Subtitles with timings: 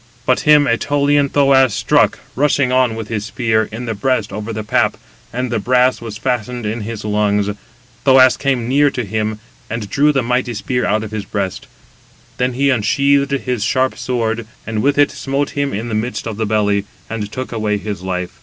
[0.25, 4.51] But him 192 Ætolian Thoas struck, rushing on with his spear, in the breast over
[4.51, 4.97] the pap,
[5.31, 7.51] and the brass was fastened in his lungs:
[8.03, 11.67] Thoas came near to him, and drew the mighty spear out of his breast;
[12.37, 16.37] then he unsheathed his sharp sword, and with it smote him in the midst of
[16.37, 18.39] the belly, and took away his life.